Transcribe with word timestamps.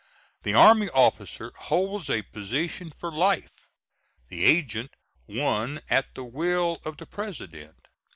The 0.41 0.55
army 0.55 0.89
officer 0.89 1.51
holds 1.55 2.09
a 2.09 2.23
position 2.23 2.89
for 2.89 3.11
life; 3.11 3.67
the 4.29 4.45
agent, 4.45 4.89
one 5.27 5.81
at 5.91 6.15
the 6.15 6.23
will 6.23 6.81
of 6.83 6.97
the 6.97 7.05
President. 7.05 7.85